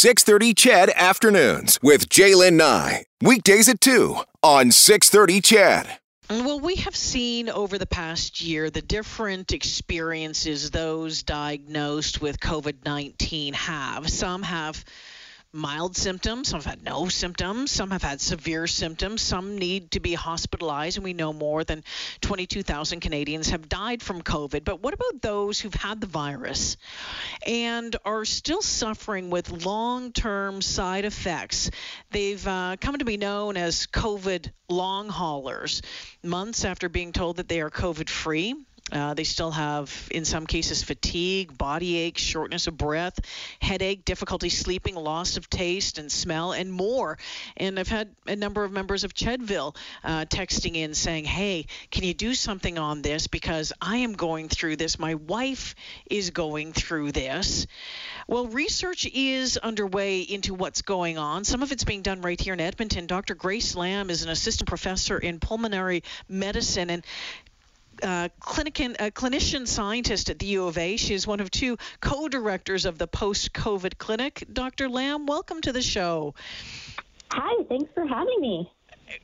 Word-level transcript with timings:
630 0.00 0.54
CHED 0.54 0.90
Afternoons 0.96 1.78
with 1.82 2.08
Jaylen 2.08 2.54
Nye. 2.54 3.04
Weekdays 3.20 3.68
at 3.68 3.82
2 3.82 4.16
on 4.42 4.70
630 4.70 5.42
CHED. 5.42 5.98
Well, 6.30 6.58
we 6.58 6.76
have 6.76 6.96
seen 6.96 7.50
over 7.50 7.76
the 7.76 7.84
past 7.84 8.40
year 8.40 8.70
the 8.70 8.80
different 8.80 9.52
experiences 9.52 10.70
those 10.70 11.22
diagnosed 11.22 12.22
with 12.22 12.40
COVID 12.40 12.86
19 12.86 13.52
have. 13.52 14.08
Some 14.08 14.42
have 14.42 14.82
mild 15.52 15.96
symptoms, 15.96 16.48
some 16.48 16.60
have 16.60 16.70
had 16.70 16.84
no 16.84 17.08
symptoms, 17.08 17.70
some 17.70 17.90
have 17.90 18.02
had 18.02 18.20
severe 18.20 18.66
symptoms, 18.66 19.20
some 19.20 19.58
need 19.58 19.90
to 19.90 20.00
be 20.00 20.14
hospitalized, 20.14 20.96
and 20.96 21.04
we 21.04 21.12
know 21.12 21.32
more 21.32 21.64
than 21.64 21.82
22,000 22.20 23.00
Canadians 23.00 23.50
have 23.50 23.68
died 23.68 24.02
from 24.02 24.22
COVID. 24.22 24.64
But 24.64 24.80
what 24.80 24.94
about 24.94 25.22
those 25.22 25.58
who've 25.58 25.74
had 25.74 26.00
the 26.00 26.06
virus 26.06 26.76
and 27.46 27.94
are 28.04 28.24
still 28.24 28.62
suffering 28.62 29.30
with 29.30 29.64
long 29.64 30.12
term 30.12 30.62
side 30.62 31.04
effects? 31.04 31.70
They've 32.10 32.46
uh, 32.46 32.76
come 32.80 32.98
to 32.98 33.04
be 33.04 33.16
known 33.16 33.56
as 33.56 33.86
COVID 33.86 34.50
long 34.68 35.08
haulers, 35.08 35.82
months 36.22 36.64
after 36.64 36.88
being 36.88 37.12
told 37.12 37.36
that 37.36 37.48
they 37.48 37.60
are 37.60 37.70
COVID 37.70 38.08
free. 38.08 38.54
Uh, 38.92 39.14
they 39.14 39.24
still 39.24 39.52
have, 39.52 40.08
in 40.10 40.24
some 40.24 40.46
cases, 40.46 40.82
fatigue, 40.82 41.56
body 41.56 41.96
ache, 41.96 42.18
shortness 42.18 42.66
of 42.66 42.76
breath, 42.76 43.20
headache, 43.60 44.04
difficulty 44.04 44.48
sleeping, 44.48 44.96
loss 44.96 45.36
of 45.36 45.48
taste 45.48 45.98
and 45.98 46.10
smell, 46.10 46.52
and 46.52 46.72
more. 46.72 47.16
And 47.56 47.78
I've 47.78 47.88
had 47.88 48.14
a 48.26 48.34
number 48.34 48.64
of 48.64 48.72
members 48.72 49.04
of 49.04 49.14
Chedville 49.14 49.76
uh, 50.02 50.24
texting 50.24 50.74
in 50.74 50.94
saying, 50.94 51.24
hey, 51.24 51.66
can 51.90 52.02
you 52.04 52.14
do 52.14 52.34
something 52.34 52.78
on 52.78 53.02
this? 53.02 53.28
Because 53.28 53.72
I 53.80 53.98
am 53.98 54.14
going 54.14 54.48
through 54.48 54.76
this. 54.76 54.98
My 54.98 55.14
wife 55.14 55.74
is 56.10 56.30
going 56.30 56.72
through 56.72 57.12
this. 57.12 57.66
Well, 58.26 58.48
research 58.48 59.06
is 59.06 59.56
underway 59.56 60.20
into 60.20 60.54
what's 60.54 60.82
going 60.82 61.16
on. 61.16 61.44
Some 61.44 61.62
of 61.62 61.70
it's 61.70 61.84
being 61.84 62.02
done 62.02 62.22
right 62.22 62.40
here 62.40 62.54
in 62.54 62.60
Edmonton. 62.60 63.06
Dr. 63.06 63.34
Grace 63.34 63.76
Lam 63.76 64.10
is 64.10 64.22
an 64.22 64.30
assistant 64.30 64.68
professor 64.68 65.18
in 65.18 65.38
pulmonary 65.38 66.02
medicine, 66.28 66.90
and 66.90 67.04
uh, 68.02 68.28
clinician, 68.40 68.96
uh, 69.00 69.10
clinician 69.10 69.66
scientist 69.66 70.30
at 70.30 70.38
the 70.38 70.46
U 70.46 70.66
of 70.66 70.78
A. 70.78 70.96
She 70.96 71.14
is 71.14 71.26
one 71.26 71.40
of 71.40 71.50
two 71.50 71.78
co 72.00 72.28
directors 72.28 72.84
of 72.84 72.98
the 72.98 73.06
post 73.06 73.52
COVID 73.52 73.98
clinic. 73.98 74.44
Dr. 74.52 74.88
Lam, 74.88 75.26
welcome 75.26 75.60
to 75.62 75.72
the 75.72 75.82
show. 75.82 76.34
Hi, 77.32 77.62
thanks 77.68 77.90
for 77.94 78.06
having 78.06 78.40
me. 78.40 78.70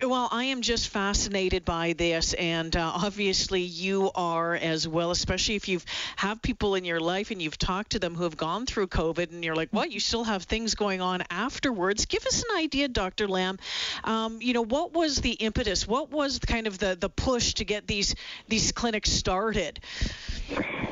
Well, 0.03 0.29
I 0.33 0.45
am 0.45 0.63
just 0.63 0.89
fascinated 0.89 1.65
by 1.65 1.93
this, 1.93 2.35
and 2.35 2.75
uh, 2.75 2.93
obviously 2.95 3.63
you 3.63 4.11
are 4.15 4.55
as 4.55 4.89
well, 4.89 5.11
especially 5.11 5.55
if 5.55 5.69
you 5.69 5.81
have 6.17 6.43
people 6.43 6.75
in 6.75 6.85
your 6.85 6.99
life 6.99 7.31
and 7.31 7.41
you've 7.41 7.59
talked 7.59 7.93
to 7.93 7.99
them 7.99 8.15
who 8.15 8.25
have 8.25 8.37
gone 8.37 8.67
through 8.67 8.89
COVID, 8.89 9.31
and 9.31 9.45
you're 9.45 9.55
like, 9.55 9.69
"What? 9.71 9.93
You 9.93 10.01
still 10.01 10.25
have 10.25 10.43
things 10.43 10.75
going 10.75 11.01
on 11.01 11.23
afterwards?" 11.31 12.07
Give 12.07 12.25
us 12.27 12.43
an 12.43 12.57
idea, 12.57 12.89
Dr. 12.89 13.29
Lam. 13.29 13.59
Um, 14.03 14.39
you 14.43 14.55
know, 14.55 14.65
what 14.65 14.93
was 14.93 15.21
the 15.21 15.33
impetus? 15.33 15.87
What 15.87 16.11
was 16.11 16.41
kind 16.41 16.67
of 16.67 16.79
the 16.79 16.97
the 16.97 17.09
push 17.09 17.55
to 17.55 17.65
get 17.65 17.87
these 17.87 18.15
these 18.49 18.73
clinics 18.73 19.13
started? 19.13 19.79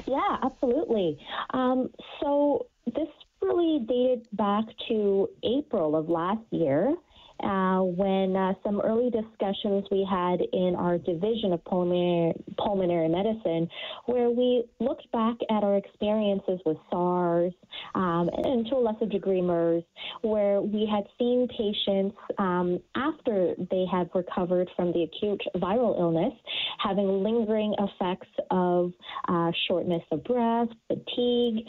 Yeah, 0.07 0.37
absolutely. 0.43 1.19
Um, 1.51 1.91
so 2.21 2.67
this 2.87 3.09
really 3.41 3.81
dated 3.81 4.29
back 4.33 4.65
to 4.89 5.29
April 5.43 5.97
of 5.97 6.09
last 6.09 6.45
year 6.51 6.95
uh, 7.43 7.81
when 7.81 8.37
uh, 8.37 8.53
some 8.63 8.81
early 8.81 9.11
discussions 9.11 9.85
we 9.91 10.07
had 10.09 10.41
in 10.53 10.75
our 10.77 10.99
division 10.99 11.53
of 11.53 11.65
pulmonary, 11.65 12.33
pulmonary 12.59 13.09
medicine, 13.09 13.69
where 14.07 14.31
we 14.31 14.65
looked 14.81 15.11
back 15.13 15.37
at 15.51 15.65
our 15.65 15.77
experiences 15.77 16.61
with 16.65 16.77
SARS 16.91 17.53
um, 17.95 18.31
and 18.45 18.67
to 18.67 18.77
a 18.77 18.79
lesser 18.79 19.07
degree 19.07 19.43
MERS, 19.43 19.83
where 20.23 20.61
we 20.61 20.89
had 20.91 21.05
seen 21.19 21.49
patients 21.49 22.17
um, 22.39 22.81
after 22.97 23.55
they 23.71 23.85
had 23.91 24.09
recovered 24.15 24.69
from 24.77 24.93
the 24.93 25.03
acute 25.03 25.43
viral 25.57 25.99
illness 25.99 26.33
having 26.79 27.23
lingering 27.23 27.75
effects 27.79 28.29
of 28.51 28.93
uh, 29.29 29.51
shortness 29.69 30.03
of 30.11 30.23
breath, 30.25 30.69
fatigue, 30.89 31.65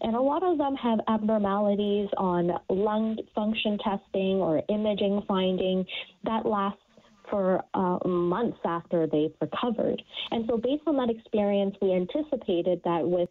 and 0.00 0.14
a 0.14 0.20
lot 0.20 0.42
of 0.42 0.58
them 0.58 0.74
have 0.76 1.00
abnormalities 1.08 2.08
on 2.16 2.52
lung 2.68 3.18
function 3.34 3.78
testing 3.78 4.36
or 4.36 4.62
imaging 4.68 5.22
finding 5.26 5.84
that 6.24 6.46
lasts 6.46 6.80
for 7.30 7.62
uh, 7.74 7.98
months 8.08 8.58
after 8.64 9.06
they've 9.06 9.34
recovered. 9.40 10.00
And 10.30 10.44
so, 10.48 10.56
based 10.56 10.82
on 10.86 10.96
that 10.96 11.10
experience, 11.10 11.76
we 11.80 11.92
anticipated 11.92 12.80
that 12.84 13.06
with 13.06 13.28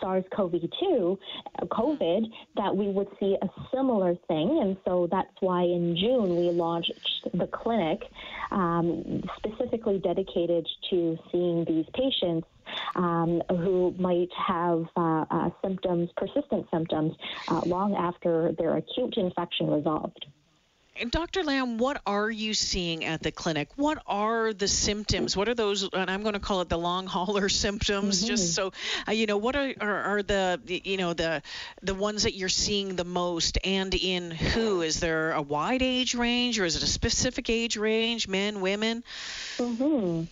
SARS-CoV-2, 0.00 1.18
uh, 1.62 1.66
COVID, 1.66 2.24
that 2.56 2.76
we 2.76 2.88
would 2.88 3.08
see 3.20 3.36
a 3.40 3.48
similar 3.74 4.14
thing, 4.28 4.60
and 4.62 4.76
so 4.84 5.08
that's 5.10 5.34
why 5.40 5.62
in 5.62 5.96
June 5.96 6.36
we 6.36 6.50
launched 6.50 6.92
the 7.34 7.46
clinic, 7.46 8.02
um, 8.50 9.22
specifically 9.36 9.98
dedicated 9.98 10.66
to 10.90 11.18
seeing 11.30 11.64
these 11.64 11.86
patients 11.94 12.46
um, 12.96 13.42
who 13.48 13.94
might 13.98 14.28
have 14.34 14.86
uh, 14.96 15.24
uh, 15.30 15.50
symptoms, 15.62 16.10
persistent 16.16 16.66
symptoms, 16.72 17.14
uh, 17.48 17.60
long 17.66 17.94
after 17.94 18.52
their 18.58 18.76
acute 18.76 19.16
infection 19.16 19.70
resolved. 19.70 20.26
Dr. 21.10 21.44
Lam, 21.44 21.78
what 21.78 22.00
are 22.06 22.30
you 22.30 22.54
seeing 22.54 23.04
at 23.04 23.22
the 23.22 23.30
clinic? 23.30 23.68
What 23.76 24.02
are 24.06 24.52
the 24.52 24.68
symptoms? 24.68 25.36
What 25.36 25.48
are 25.48 25.54
those? 25.54 25.88
And 25.92 26.10
I'm 26.10 26.22
going 26.22 26.34
to 26.34 26.40
call 26.40 26.60
it 26.60 26.68
the 26.68 26.78
long 26.78 27.06
hauler 27.06 27.48
symptoms, 27.64 28.18
mm-hmm. 28.18 28.28
just 28.28 28.54
so 28.54 28.72
uh, 29.06 29.12
you 29.12 29.26
know. 29.26 29.36
What 29.36 29.56
are, 29.56 29.72
are, 29.80 30.02
are 30.02 30.22
the 30.22 30.60
you 30.66 30.96
know 30.96 31.12
the 31.14 31.42
the 31.82 31.94
ones 31.94 32.24
that 32.24 32.34
you're 32.34 32.48
seeing 32.48 32.96
the 32.96 33.04
most, 33.04 33.58
and 33.64 33.94
in 33.94 34.30
who? 34.30 34.82
Is 34.82 35.00
there 35.00 35.32
a 35.32 35.42
wide 35.42 35.82
age 35.82 36.14
range, 36.14 36.58
or 36.58 36.64
is 36.64 36.76
it 36.76 36.82
a 36.82 36.86
specific 36.86 37.50
age 37.50 37.76
range? 37.76 38.28
Men, 38.28 38.60
women? 38.60 39.04
Mm-hmm. 39.58 40.24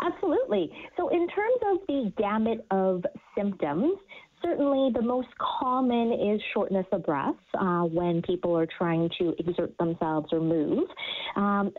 Absolutely. 0.00 0.72
So, 0.96 1.08
in 1.08 1.28
terms 1.28 1.58
of 1.72 1.78
the 1.86 2.12
gamut 2.16 2.64
of 2.70 3.04
symptoms, 3.36 3.98
certainly 4.42 4.90
the 4.92 5.02
most 5.02 5.28
common 5.38 6.12
is 6.12 6.40
shortness 6.52 6.86
of 6.92 7.04
breath 7.04 7.34
uh, 7.54 7.82
when 7.82 8.22
people 8.22 8.56
are 8.56 8.66
trying 8.66 9.10
to 9.18 9.34
exert 9.38 9.76
themselves 9.78 10.32
or 10.32 10.40
move, 10.40 10.88
um, 11.36 11.72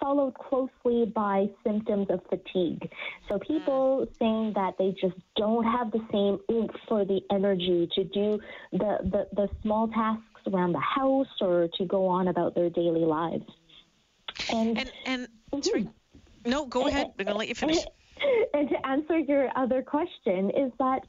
followed 0.00 0.34
closely 0.34 1.06
by 1.14 1.46
symptoms 1.64 2.06
of 2.10 2.20
fatigue. 2.28 2.90
So 3.28 3.38
people 3.38 4.06
saying 4.18 4.52
that 4.54 4.74
they 4.78 4.94
just 5.00 5.16
don't 5.36 5.64
have 5.64 5.90
the 5.92 6.04
same 6.12 6.38
oomph 6.50 6.76
or 6.88 7.04
the 7.04 7.20
energy 7.30 7.88
to 7.94 8.04
do 8.04 8.40
the, 8.72 8.98
the, 9.02 9.28
the 9.34 9.48
small 9.62 9.88
tasks 9.88 10.22
around 10.52 10.72
the 10.72 10.80
house 10.80 11.26
or 11.40 11.68
to 11.78 11.84
go 11.84 12.06
on 12.06 12.28
about 12.28 12.54
their 12.54 12.70
daily 12.70 13.04
lives. 13.04 13.44
And, 14.52 14.78
and, 14.78 14.92
and 15.06 15.28
mm-hmm. 15.52 15.60
sorry. 15.62 15.88
No, 16.44 16.66
go 16.66 16.86
ahead. 16.86 17.06
I'm 17.18 17.24
going 17.24 17.34
to 17.34 17.38
let 17.38 17.48
you 17.48 17.54
finish. 17.54 17.78
And 18.56 18.70
to 18.70 18.86
answer 18.86 19.18
your 19.18 19.50
other 19.54 19.82
question, 19.82 20.50
is 20.50 20.72
that 20.78 21.00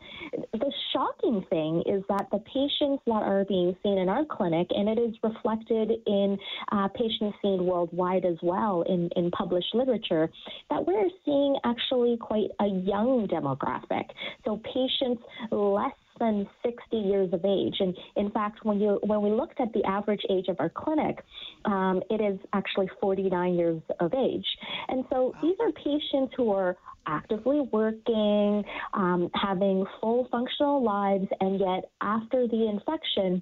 the 0.52 0.72
shocking 0.91 1.46
thing 1.50 1.81
is 1.85 2.03
that 2.09 2.28
the 2.30 2.40
patients 2.40 3.02
that 3.06 3.24
are 3.24 3.46
being 3.46 3.74
seen 3.84 3.97
in 3.97 4.09
our 4.09 4.25
clinic, 4.25 4.68
and 4.72 4.90
it 4.90 5.00
is 5.00 5.16
reflected 5.24 5.91
in 6.06 6.38
uh, 6.74 6.90
patients 6.90 7.38
seen 7.41 7.66
worldwide 7.66 8.25
as 8.25 8.35
well 8.44 8.81
in, 8.81 9.09
in 9.16 9.31
published 9.31 9.74
literature, 9.74 10.30
that 10.69 10.85
we're 10.85 11.08
seeing 11.24 11.56
actually 11.63 12.18
quite 12.18 12.50
a 12.59 12.68
young 12.68 13.28
demographic. 13.31 14.06
So 14.44 14.62
patients 14.66 15.24
less 15.50 15.94
than 16.19 16.47
60 16.63 16.97
years 16.97 17.33
of 17.33 17.44
age. 17.45 17.75
And 17.79 17.95
in 18.16 18.31
fact, 18.31 18.63
when 18.63 18.79
you 18.79 19.00
when 19.03 19.22
we 19.22 19.31
looked 19.31 19.59
at 19.59 19.72
the 19.73 19.83
average 19.83 20.22
age 20.29 20.47
of 20.47 20.57
our 20.59 20.69
clinic, 20.69 21.23
um, 21.66 22.01
it 22.09 22.22
is 22.22 22.39
actually 22.53 22.89
49 23.01 23.53
years 23.55 23.81
of 24.00 24.13
age. 24.13 24.45
And 24.88 25.05
so 25.11 25.33
wow. 25.33 25.39
these 25.41 25.55
are 25.59 25.72
patients 25.72 26.33
who 26.35 26.51
are 26.51 26.78
actively 27.07 27.61
working, 27.72 28.63
um, 28.94 29.29
having 29.33 29.85
full 30.01 30.28
functional 30.29 30.83
lives, 30.83 31.28
and 31.39 31.59
yet 31.59 31.89
after 32.01 32.47
the 32.47 32.67
infection, 32.67 33.41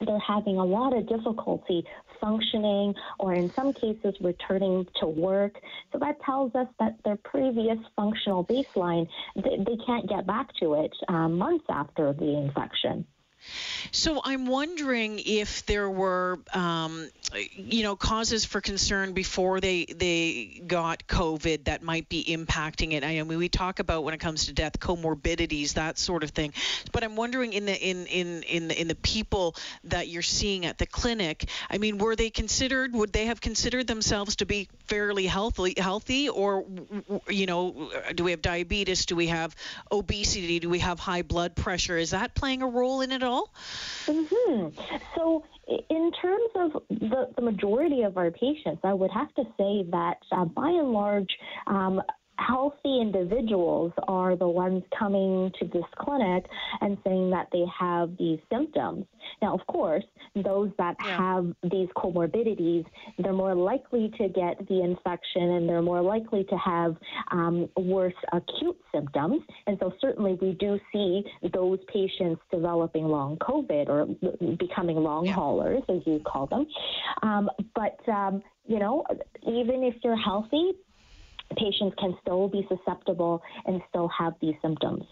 they're 0.00 0.18
having 0.18 0.58
a 0.58 0.64
lot 0.64 0.96
of 0.96 1.08
difficulty 1.08 1.84
functioning 2.20 2.94
or 3.18 3.34
in 3.34 3.52
some 3.54 3.72
cases 3.72 4.14
returning 4.20 4.86
to 5.00 5.06
work. 5.06 5.54
So 5.92 5.98
that 5.98 6.20
tells 6.22 6.54
us 6.54 6.68
that 6.78 6.96
their 7.04 7.16
previous 7.16 7.78
functional 7.94 8.44
baseline, 8.44 9.06
they, 9.36 9.56
they 9.58 9.76
can't 9.86 10.08
get 10.08 10.26
back 10.26 10.48
to 10.60 10.74
it 10.74 10.92
um, 11.08 11.38
months 11.38 11.64
after 11.68 12.12
the 12.12 12.36
infection. 12.36 13.06
So 13.92 14.20
I'm 14.24 14.46
wondering 14.46 15.20
if 15.24 15.64
there 15.66 15.88
were, 15.90 16.38
um, 16.52 17.08
you 17.56 17.82
know, 17.82 17.96
causes 17.96 18.44
for 18.44 18.60
concern 18.60 19.12
before 19.12 19.60
they 19.60 19.84
they 19.86 20.62
got 20.66 21.06
COVID 21.06 21.64
that 21.64 21.82
might 21.82 22.08
be 22.08 22.24
impacting 22.24 22.92
it. 22.92 23.04
I 23.04 23.22
mean, 23.22 23.38
we 23.38 23.48
talk 23.48 23.78
about 23.78 24.04
when 24.04 24.14
it 24.14 24.18
comes 24.18 24.46
to 24.46 24.52
death, 24.52 24.78
comorbidities, 24.78 25.74
that 25.74 25.98
sort 25.98 26.22
of 26.24 26.30
thing. 26.30 26.52
But 26.92 27.04
I'm 27.04 27.16
wondering 27.16 27.52
in 27.52 27.66
the 27.66 27.78
in 27.78 28.06
in 28.06 28.42
in 28.42 28.70
in 28.70 28.88
the 28.88 28.94
people 28.94 29.56
that 29.84 30.08
you're 30.08 30.22
seeing 30.22 30.66
at 30.66 30.78
the 30.78 30.86
clinic. 30.86 31.48
I 31.70 31.78
mean, 31.78 31.98
were 31.98 32.16
they 32.16 32.30
considered? 32.30 32.92
Would 32.94 33.12
they 33.12 33.26
have 33.26 33.40
considered 33.40 33.86
themselves 33.86 34.36
to 34.36 34.46
be 34.46 34.68
fairly 34.86 35.26
healthy, 35.26 35.74
healthy, 35.76 36.28
or 36.28 36.64
you 37.28 37.46
know, 37.46 37.90
do 38.14 38.24
we 38.24 38.30
have 38.32 38.42
diabetes? 38.42 39.06
Do 39.06 39.16
we 39.16 39.28
have 39.28 39.54
obesity? 39.90 40.58
Do 40.58 40.68
we 40.68 40.80
have 40.80 40.98
high 40.98 41.22
blood 41.22 41.54
pressure? 41.56 41.96
Is 41.96 42.10
that 42.10 42.34
playing 42.34 42.62
a 42.62 42.66
role 42.66 43.00
in 43.00 43.12
it 43.12 43.22
all? 43.22 43.35
All? 43.36 43.50
Mm-hmm. 44.08 44.68
So, 45.14 45.44
in 45.90 46.12
terms 46.22 46.50
of 46.54 46.82
the, 46.90 47.28
the 47.36 47.42
majority 47.42 48.02
of 48.02 48.16
our 48.16 48.30
patients, 48.30 48.80
I 48.84 48.94
would 48.94 49.10
have 49.10 49.32
to 49.34 49.44
say 49.58 49.84
that 49.90 50.16
uh, 50.32 50.44
by 50.44 50.68
and 50.68 50.92
large, 50.92 51.30
um, 51.66 52.00
healthy 52.38 53.00
individuals 53.00 53.92
are 54.08 54.36
the 54.36 54.48
ones 54.48 54.82
coming 54.98 55.50
to 55.58 55.66
this 55.66 55.84
clinic 55.98 56.46
and 56.80 56.96
saying 57.04 57.30
that 57.30 57.48
they 57.52 57.64
have 57.78 58.16
these 58.18 58.38
symptoms. 58.50 59.06
Now, 59.42 59.54
of 59.54 59.66
course, 59.66 60.04
those 60.34 60.70
that 60.78 60.96
yeah. 61.04 61.16
have 61.16 61.46
these 61.70 61.88
comorbidities, 61.96 62.84
they're 63.18 63.32
more 63.32 63.54
likely 63.54 64.12
to 64.18 64.28
get 64.28 64.66
the 64.68 64.82
infection 64.82 65.42
and 65.42 65.68
they're 65.68 65.82
more 65.82 66.02
likely 66.02 66.44
to 66.44 66.56
have 66.56 66.96
um, 67.30 67.68
worse 67.76 68.14
acute 68.32 68.78
symptoms. 68.94 69.42
And 69.66 69.76
so, 69.80 69.92
certainly, 70.00 70.38
we 70.40 70.52
do 70.52 70.78
see 70.92 71.24
those 71.52 71.78
patients 71.92 72.40
developing 72.50 73.04
long 73.04 73.36
COVID 73.38 73.88
or 73.88 74.06
becoming 74.56 74.96
long 74.96 75.26
haulers, 75.26 75.82
as 75.88 76.00
you 76.06 76.20
call 76.20 76.46
them. 76.46 76.66
Um, 77.22 77.50
but 77.74 77.98
um, 78.08 78.42
you 78.66 78.78
know, 78.78 79.04
even 79.46 79.82
if 79.84 79.94
you're 80.02 80.16
healthy, 80.16 80.72
patients 81.56 81.94
can 81.98 82.16
still 82.22 82.48
be 82.48 82.66
susceptible 82.68 83.42
and 83.64 83.82
still 83.88 84.08
have 84.08 84.34
these 84.40 84.54
symptoms. 84.62 85.04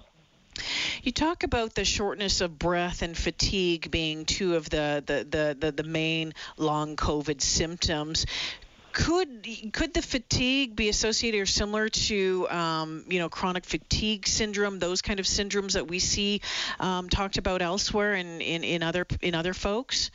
You 1.02 1.12
talk 1.12 1.42
about 1.42 1.74
the 1.74 1.84
shortness 1.84 2.40
of 2.40 2.58
breath 2.58 3.02
and 3.02 3.16
fatigue 3.16 3.90
being 3.90 4.24
two 4.24 4.54
of 4.54 4.70
the, 4.70 5.02
the, 5.04 5.26
the, 5.28 5.56
the, 5.58 5.72
the 5.72 5.82
main 5.82 6.32
long 6.56 6.96
COVID 6.96 7.40
symptoms 7.40 8.26
could 8.94 9.46
could 9.72 9.92
the 9.92 10.00
fatigue 10.00 10.76
be 10.76 10.88
associated 10.88 11.40
or 11.40 11.46
similar 11.46 11.88
to 11.88 12.48
um, 12.48 13.04
you 13.08 13.18
know 13.18 13.28
chronic 13.28 13.64
fatigue 13.64 14.26
syndrome, 14.26 14.78
those 14.78 15.02
kind 15.02 15.18
of 15.18 15.26
syndromes 15.26 15.72
that 15.72 15.88
we 15.88 15.98
see 15.98 16.40
um, 16.78 17.08
talked 17.08 17.36
about 17.36 17.60
elsewhere 17.60 18.14
in, 18.14 18.40
in, 18.40 18.62
in 18.62 18.82
other 18.84 19.04
in 19.20 19.34
other 19.34 19.52
folks? 19.52 20.12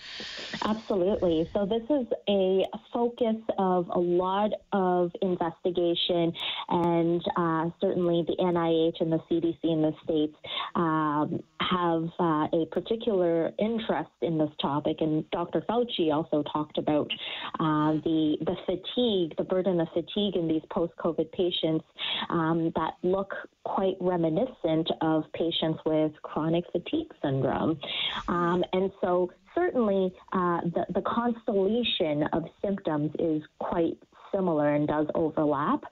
Absolutely. 0.63 1.49
So 1.53 1.65
this 1.65 1.83
is 1.89 2.07
a 2.29 2.63
focus 2.93 3.35
of 3.57 3.89
a 3.89 3.99
lot 3.99 4.51
of 4.71 5.11
investigation, 5.21 6.33
and 6.69 7.21
uh, 7.35 7.69
certainly 7.81 8.23
the 8.25 8.37
NIH 8.39 9.01
and 9.01 9.11
the 9.11 9.19
CDC 9.29 9.57
in 9.63 9.81
the 9.81 9.93
states 10.05 10.37
um, 10.75 11.43
have 11.59 12.09
uh, 12.17 12.47
a 12.53 12.65
particular 12.71 13.51
interest 13.59 14.09
in 14.21 14.37
this 14.37 14.51
topic. 14.61 14.97
And 15.01 15.29
Dr. 15.31 15.65
Fauci 15.69 16.13
also 16.13 16.43
talked 16.43 16.77
about 16.77 17.11
uh, 17.59 17.93
the 18.03 18.37
the 18.41 18.55
fatigue, 18.69 19.35
the 19.37 19.43
burden 19.43 19.79
of 19.79 19.87
fatigue 19.93 20.35
in 20.35 20.47
these 20.47 20.61
post 20.71 20.93
COVID 20.97 21.31
patients 21.31 21.85
um, 22.29 22.71
that 22.75 22.93
look 23.03 23.33
quite 23.63 23.95
reminiscent 23.99 24.89
of 25.01 25.23
patients 25.33 25.79
with 25.85 26.11
chronic 26.21 26.65
fatigue 26.71 27.11
syndrome. 27.21 27.79
Um, 28.27 28.63
and 28.73 28.91
so, 29.01 29.31
certainly, 29.55 30.13
uh, 30.33 30.61
the, 30.61 30.85
the 30.93 31.01
constellation 31.01 32.23
of 32.33 32.43
symptoms 32.63 33.11
is 33.17 33.41
quite 33.59 33.97
similar 34.33 34.75
and 34.75 34.87
does 34.87 35.07
overlap. 35.15 35.83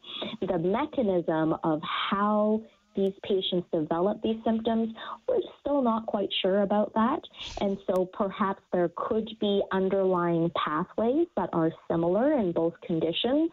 The 0.41 0.59
mechanism 0.59 1.56
of 1.63 1.81
how 2.09 2.62
these 2.97 3.13
patients 3.23 3.67
develop 3.71 4.21
these 4.21 4.44
symptoms, 4.44 4.94
we're 5.27 5.39
still 5.61 5.81
not 5.81 6.05
quite 6.07 6.29
sure 6.41 6.63
about 6.63 6.94
that. 6.95 7.21
And 7.61 7.77
so 7.88 8.05
perhaps 8.11 8.61
there 8.73 8.91
could 8.97 9.29
be 9.39 9.61
underlying 9.71 10.51
pathways 10.55 11.27
that 11.38 11.49
are 11.53 11.71
similar 11.89 12.33
in 12.33 12.51
both 12.51 12.73
conditions. 12.85 13.51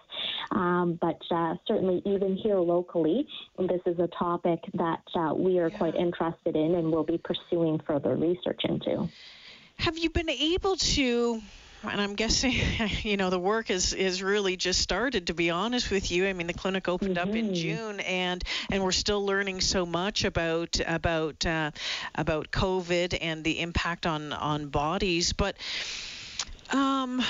Um, 0.50 0.98
but 1.00 1.20
uh, 1.30 1.54
certainly, 1.68 2.02
even 2.06 2.36
here 2.36 2.58
locally, 2.58 3.26
this 3.58 3.80
is 3.86 3.98
a 3.98 4.08
topic 4.18 4.60
that 4.74 5.02
uh, 5.14 5.34
we 5.34 5.58
are 5.58 5.68
yeah. 5.68 5.78
quite 5.78 5.94
interested 5.94 6.56
in 6.56 6.74
and 6.74 6.90
will 6.90 7.04
be 7.04 7.18
pursuing 7.18 7.80
further 7.86 8.16
research 8.16 8.62
into. 8.64 9.08
Have 9.76 9.98
you 9.98 10.08
been 10.08 10.30
able 10.30 10.76
to 10.76 11.42
and 11.88 12.00
I'm 12.00 12.14
guessing, 12.14 12.54
you 13.02 13.16
know, 13.16 13.30
the 13.30 13.38
work 13.38 13.70
is 13.70 13.92
is 13.92 14.22
really 14.22 14.56
just 14.56 14.80
started. 14.80 15.28
To 15.28 15.34
be 15.34 15.50
honest 15.50 15.90
with 15.90 16.10
you, 16.10 16.26
I 16.26 16.32
mean, 16.32 16.46
the 16.46 16.54
clinic 16.54 16.88
opened 16.88 17.16
mm-hmm. 17.16 17.28
up 17.28 17.34
in 17.34 17.46
mm-hmm. 17.46 17.54
June, 17.54 18.00
and 18.00 18.42
and 18.70 18.82
we're 18.82 18.92
still 18.92 19.24
learning 19.24 19.60
so 19.60 19.86
much 19.86 20.24
about 20.24 20.80
about 20.86 21.44
uh, 21.46 21.70
about 22.14 22.50
COVID 22.50 23.18
and 23.20 23.44
the 23.44 23.60
impact 23.60 24.06
on 24.06 24.32
on 24.32 24.68
bodies. 24.68 25.32
But 25.32 25.56
um, 26.70 27.22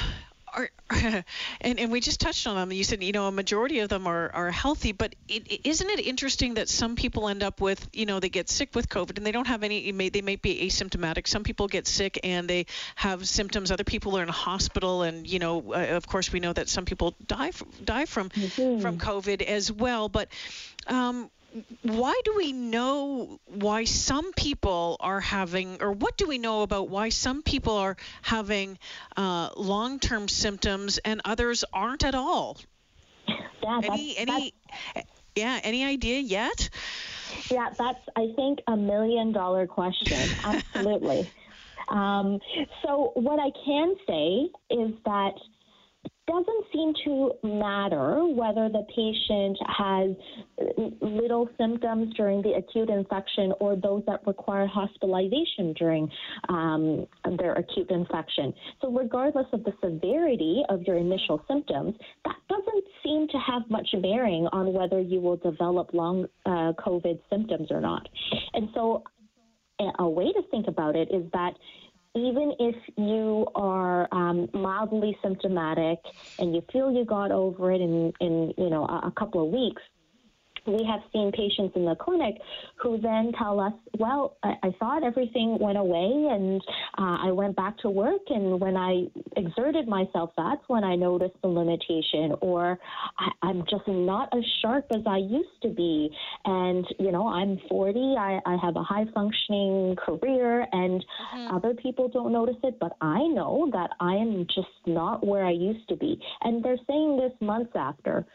are, 0.54 0.70
and, 1.60 1.78
and 1.80 1.92
we 1.92 2.00
just 2.00 2.20
touched 2.20 2.46
on 2.46 2.56
them. 2.56 2.72
You 2.72 2.84
said, 2.84 3.02
you 3.02 3.12
know, 3.12 3.26
a 3.26 3.32
majority 3.32 3.80
of 3.80 3.88
them 3.88 4.06
are, 4.06 4.30
are 4.32 4.50
healthy, 4.50 4.92
but 4.92 5.14
it, 5.28 5.66
isn't 5.66 5.88
it 5.88 6.00
interesting 6.00 6.54
that 6.54 6.68
some 6.68 6.96
people 6.96 7.28
end 7.28 7.42
up 7.42 7.60
with, 7.60 7.88
you 7.92 8.06
know, 8.06 8.20
they 8.20 8.28
get 8.28 8.48
sick 8.48 8.74
with 8.74 8.88
COVID 8.88 9.16
and 9.16 9.26
they 9.26 9.32
don't 9.32 9.46
have 9.46 9.62
any, 9.62 9.90
may, 9.92 10.08
they 10.08 10.22
may 10.22 10.36
be 10.36 10.66
asymptomatic. 10.66 11.26
Some 11.26 11.42
people 11.42 11.66
get 11.66 11.86
sick 11.86 12.20
and 12.22 12.48
they 12.48 12.66
have 12.96 13.26
symptoms. 13.26 13.70
Other 13.70 13.84
people 13.84 14.16
are 14.18 14.22
in 14.22 14.28
a 14.28 14.32
hospital, 14.32 15.02
and 15.02 15.26
you 15.26 15.38
know, 15.38 15.72
uh, 15.72 15.96
of 15.96 16.06
course, 16.06 16.32
we 16.32 16.40
know 16.40 16.52
that 16.52 16.68
some 16.68 16.84
people 16.84 17.14
die 17.26 17.50
from, 17.50 17.70
die 17.84 18.04
from 18.04 18.28
mm-hmm. 18.30 18.80
from 18.80 18.98
COVID 18.98 19.42
as 19.42 19.70
well. 19.70 20.08
But 20.08 20.28
um, 20.86 21.30
why 21.82 22.20
do 22.24 22.34
we 22.36 22.52
know 22.52 23.38
why 23.46 23.84
some 23.84 24.32
people 24.32 24.96
are 25.00 25.20
having, 25.20 25.80
or 25.80 25.92
what 25.92 26.16
do 26.16 26.26
we 26.26 26.38
know 26.38 26.62
about 26.62 26.88
why 26.88 27.10
some 27.10 27.42
people 27.42 27.76
are 27.76 27.96
having 28.22 28.78
uh, 29.16 29.50
long 29.56 30.00
term 30.00 30.28
symptoms 30.28 30.98
and 30.98 31.20
others 31.24 31.64
aren't 31.72 32.04
at 32.04 32.14
all? 32.14 32.58
Yeah, 33.62 33.80
any, 33.84 34.16
any, 34.18 34.54
yeah, 35.34 35.60
any 35.62 35.84
idea 35.84 36.20
yet? 36.20 36.68
Yeah, 37.50 37.70
that's, 37.76 38.00
I 38.16 38.32
think, 38.36 38.60
a 38.66 38.76
million 38.76 39.32
dollar 39.32 39.66
question. 39.66 40.28
Absolutely. 40.44 41.30
um, 41.88 42.40
so, 42.82 43.12
what 43.14 43.38
I 43.38 43.50
can 43.64 43.94
say 44.06 44.48
is 44.70 44.92
that 45.04 45.34
doesn't 46.26 46.64
seem 46.72 46.94
to 47.04 47.32
matter 47.42 48.26
whether 48.26 48.68
the 48.68 48.84
patient 48.94 49.58
has 49.66 50.10
little 51.00 51.48
symptoms 51.58 52.14
during 52.14 52.40
the 52.42 52.54
acute 52.54 52.88
infection 52.88 53.52
or 53.60 53.76
those 53.76 54.02
that 54.06 54.26
require 54.26 54.66
hospitalization 54.66 55.74
during 55.74 56.08
um, 56.48 57.06
their 57.38 57.54
acute 57.54 57.90
infection. 57.90 58.54
So, 58.80 58.90
regardless 58.90 59.46
of 59.52 59.64
the 59.64 59.72
severity 59.82 60.62
of 60.68 60.82
your 60.82 60.96
initial 60.96 61.44
symptoms, 61.46 61.94
that 62.24 62.36
doesn't 62.48 62.84
seem 63.02 63.28
to 63.28 63.38
have 63.38 63.62
much 63.68 63.88
bearing 64.00 64.48
on 64.52 64.72
whether 64.72 65.00
you 65.00 65.20
will 65.20 65.36
develop 65.36 65.92
long 65.92 66.26
uh, 66.46 66.72
COVID 66.78 67.20
symptoms 67.28 67.68
or 67.70 67.80
not. 67.80 68.08
And 68.54 68.68
so, 68.74 69.04
a 69.98 70.08
way 70.08 70.32
to 70.32 70.42
think 70.50 70.68
about 70.68 70.96
it 70.96 71.08
is 71.12 71.24
that 71.32 71.54
even 72.16 72.52
if 72.60 72.76
you 72.96 73.46
are 73.56 74.08
um, 74.12 74.48
mildly 74.52 75.16
symptomatic 75.22 75.98
and 76.38 76.54
you 76.54 76.62
feel 76.72 76.92
you 76.92 77.04
got 77.04 77.32
over 77.32 77.72
it 77.72 77.80
in, 77.80 78.12
in 78.20 78.54
you 78.56 78.70
know 78.70 78.84
a, 78.84 79.08
a 79.08 79.12
couple 79.18 79.44
of 79.44 79.52
weeks, 79.52 79.82
we 80.66 80.84
have 80.84 81.00
seen 81.12 81.32
patients 81.32 81.72
in 81.76 81.84
the 81.84 81.94
clinic 81.96 82.36
who 82.76 82.98
then 83.00 83.32
tell 83.38 83.60
us, 83.60 83.72
well, 83.98 84.36
I, 84.42 84.54
I 84.62 84.70
thought 84.78 85.02
everything 85.04 85.58
went 85.58 85.78
away 85.78 86.28
and 86.30 86.60
uh, 86.98 87.28
I 87.28 87.30
went 87.30 87.56
back 87.56 87.78
to 87.78 87.90
work. 87.90 88.22
And 88.28 88.60
when 88.60 88.76
I 88.76 89.06
exerted 89.36 89.88
myself, 89.88 90.30
that's 90.36 90.62
when 90.68 90.84
I 90.84 90.96
noticed 90.96 91.34
the 91.42 91.48
limitation, 91.48 92.34
or 92.40 92.78
I, 93.42 93.50
am 93.50 93.64
just 93.70 93.86
not 93.86 94.28
as 94.36 94.44
sharp 94.62 94.86
as 94.94 95.02
I 95.06 95.18
used 95.18 95.62
to 95.62 95.68
be. 95.68 96.10
And, 96.44 96.86
you 96.98 97.12
know, 97.12 97.28
I'm 97.28 97.58
40, 97.68 98.16
I, 98.18 98.40
I 98.46 98.56
have 98.62 98.76
a 98.76 98.82
high 98.82 99.04
functioning 99.14 99.96
career, 99.96 100.66
and 100.72 101.04
mm-hmm. 101.34 101.56
other 101.56 101.74
people 101.74 102.08
don't 102.08 102.32
notice 102.32 102.56
it, 102.62 102.78
but 102.80 102.96
I 103.00 103.26
know 103.28 103.68
that 103.72 103.90
I 104.00 104.14
am 104.14 104.46
just 104.46 104.68
not 104.86 105.26
where 105.26 105.44
I 105.44 105.52
used 105.52 105.88
to 105.88 105.96
be. 105.96 106.20
And 106.42 106.64
they're 106.64 106.78
saying 106.86 107.18
this 107.18 107.32
months 107.40 107.72
after. 107.74 108.26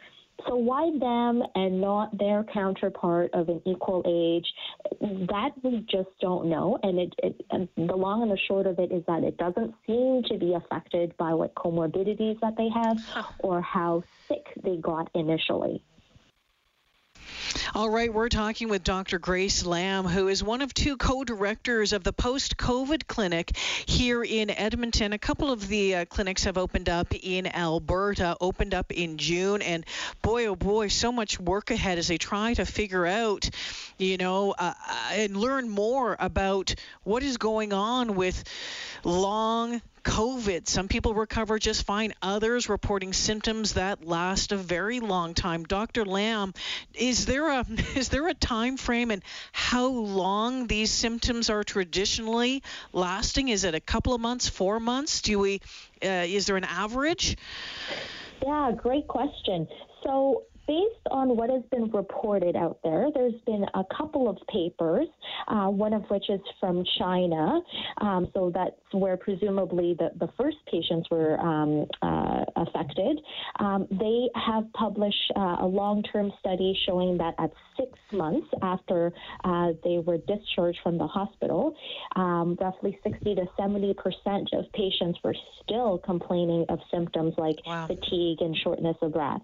So 0.47 0.55
why 0.55 0.89
them 0.99 1.43
and 1.55 1.81
not 1.81 2.17
their 2.17 2.43
counterpart 2.45 3.31
of 3.33 3.49
an 3.49 3.61
equal 3.65 4.03
age? 4.05 4.47
That 5.01 5.51
we 5.63 5.85
just 5.89 6.09
don't 6.21 6.49
know. 6.49 6.77
And 6.83 6.99
it, 6.99 7.13
it 7.23 7.69
the 7.75 7.95
long 7.95 8.21
and 8.21 8.31
the 8.31 8.37
short 8.47 8.65
of 8.65 8.79
it 8.79 8.91
is 8.91 9.03
that 9.07 9.23
it 9.23 9.37
doesn't 9.37 9.73
seem 9.85 10.23
to 10.29 10.37
be 10.37 10.53
affected 10.53 11.15
by 11.17 11.33
what 11.33 11.55
comorbidities 11.55 12.39
that 12.41 12.55
they 12.57 12.69
have 12.69 13.25
or 13.39 13.61
how 13.61 14.03
sick 14.27 14.45
they 14.63 14.77
got 14.77 15.09
initially. 15.13 15.83
All 17.73 17.89
right, 17.89 18.13
we're 18.13 18.29
talking 18.29 18.69
with 18.69 18.83
Dr. 18.83 19.19
Grace 19.19 19.65
Lam, 19.65 20.05
who 20.05 20.27
is 20.27 20.43
one 20.43 20.61
of 20.61 20.73
two 20.73 20.97
co 20.97 21.23
directors 21.23 21.93
of 21.93 22.03
the 22.03 22.13
post 22.13 22.57
COVID 22.57 23.07
clinic 23.07 23.55
here 23.85 24.23
in 24.23 24.49
Edmonton. 24.49 25.13
A 25.13 25.17
couple 25.17 25.51
of 25.51 25.67
the 25.67 25.95
uh, 25.95 26.05
clinics 26.05 26.43
have 26.43 26.57
opened 26.57 26.89
up 26.89 27.13
in 27.13 27.47
Alberta, 27.47 28.37
opened 28.41 28.73
up 28.73 28.91
in 28.91 29.17
June, 29.17 29.61
and 29.61 29.85
boy, 30.21 30.47
oh 30.47 30.55
boy, 30.55 30.87
so 30.89 31.11
much 31.11 31.39
work 31.39 31.71
ahead 31.71 31.97
as 31.97 32.07
they 32.07 32.17
try 32.17 32.53
to 32.53 32.65
figure 32.65 33.05
out, 33.05 33.49
you 33.97 34.17
know, 34.17 34.51
uh, 34.51 34.73
uh 34.87 35.11
and 35.13 35.37
learn 35.37 35.69
more 35.69 36.15
about 36.19 36.75
what 37.03 37.23
is 37.23 37.37
going 37.37 37.73
on 37.73 38.15
with 38.15 38.43
long 39.03 39.81
COVID. 40.09 40.67
Some 40.67 40.87
people 40.87 41.13
recover 41.13 41.59
just 41.59 41.85
fine, 41.85 42.15
others 42.21 42.67
reporting 42.67 43.13
symptoms 43.13 43.73
that 43.73 44.03
last 44.03 44.51
a 44.51 44.57
very 44.57 44.99
long 44.99 45.35
time. 45.35 45.63
Dr. 45.65 46.03
Lam, 46.03 46.55
is 46.95 47.27
there 47.27 47.47
a 47.47 47.59
is 47.95 48.09
there 48.09 48.27
a 48.27 48.33
time 48.33 48.75
frame 48.77 49.11
and 49.11 49.21
how 49.51 49.87
long 49.87 50.65
these 50.65 50.89
symptoms 50.89 51.51
are 51.51 51.63
traditionally 51.63 52.63
lasting? 52.91 53.49
Is 53.49 53.63
it 53.63 53.75
a 53.75 53.79
couple 53.79 54.15
of 54.15 54.19
months, 54.19 54.49
4 54.49 54.79
months? 54.79 55.21
Do 55.21 55.37
we 55.37 55.61
uh, 56.03 56.25
is 56.27 56.47
there 56.47 56.57
an 56.57 56.63
average? 56.63 57.37
Yeah, 58.41 58.71
great 58.75 59.07
question. 59.07 59.67
So 60.03 60.45
based 60.69 61.07
on 61.09 61.35
what 61.35 61.49
has 61.49 61.63
been 61.71 61.89
reported 61.89 62.55
out 62.55 62.77
there, 62.83 63.07
there's 63.15 63.41
been 63.47 63.65
a 63.73 63.83
couple 63.97 64.29
of 64.29 64.37
papers, 64.53 65.07
uh, 65.47 65.65
one 65.65 65.93
of 65.93 66.03
which 66.11 66.29
is 66.29 66.39
from 66.59 66.83
China. 66.99 67.59
Um, 67.97 68.27
so 68.35 68.51
that's 68.53 68.75
where 68.91 69.17
presumably 69.17 69.95
the, 69.97 70.09
the 70.19 70.31
first 70.37 70.57
patients 70.71 71.07
were 71.09 71.39
um, 71.39 71.85
uh, 72.01 72.45
affected. 72.55 73.19
Um, 73.59 73.87
they 73.91 74.29
have 74.35 74.71
published 74.73 75.31
uh, 75.35 75.57
a 75.61 75.65
long 75.65 76.03
term 76.03 76.31
study 76.39 76.77
showing 76.85 77.17
that 77.17 77.35
at 77.39 77.51
six 77.77 77.91
months 78.11 78.47
after 78.61 79.11
uh, 79.43 79.69
they 79.83 79.99
were 79.99 80.17
discharged 80.17 80.79
from 80.83 80.97
the 80.97 81.07
hospital, 81.07 81.75
um, 82.15 82.57
roughly 82.59 82.97
60 83.03 83.35
to 83.35 83.45
70 83.57 83.93
percent 83.95 84.49
of 84.53 84.65
patients 84.73 85.19
were 85.23 85.35
still 85.63 85.97
complaining 85.99 86.65
of 86.69 86.79
symptoms 86.91 87.33
like 87.37 87.57
wow. 87.65 87.87
fatigue 87.87 88.41
and 88.41 88.55
shortness 88.63 88.97
of 89.01 89.13
breath. 89.13 89.41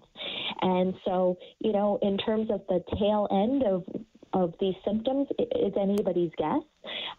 And 0.62 0.94
so, 1.04 1.36
you 1.60 1.72
know, 1.72 1.98
in 2.02 2.18
terms 2.18 2.50
of 2.50 2.62
the 2.68 2.82
tail 2.98 3.28
end 3.30 3.62
of 3.62 3.84
of 4.32 4.52
these 4.60 4.74
symptoms 4.84 5.28
is 5.38 5.72
anybody's 5.80 6.30
guess. 6.36 6.60